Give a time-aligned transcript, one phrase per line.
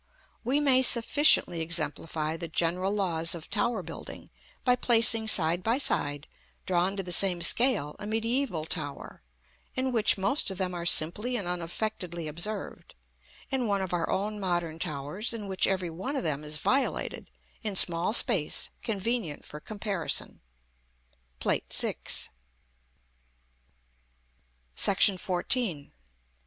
[0.43, 4.31] We may sufficiently exemplify the general laws of tower building
[4.63, 6.25] by placing side by side,
[6.65, 9.21] drawn to the same scale, a mediæval tower,
[9.75, 12.95] in which most of them are simply and unaffectedly observed,
[13.51, 17.29] and one of our own modern towers, in which every one of them is violated,
[17.61, 20.41] in small space, convenient for comparison.
[21.39, 22.33] (Plate VI.) [Illustration:
[24.73, 24.93] Plate VI.
[24.93, 25.25] TYPES OF TOWERS.
[25.27, 25.91] BRITISH VENETIAN.